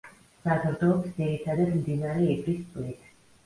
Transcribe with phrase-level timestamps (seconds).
[0.45, 3.09] საზრდოობს ძირითადად მდინარე ივრის წყლით.